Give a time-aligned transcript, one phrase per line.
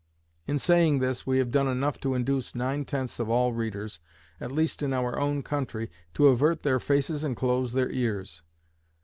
[0.47, 3.99] In saying this, we have done enough to induce nine tenths of all readers,
[4.39, 8.41] at least in our own country, to avert their faces and close their ears.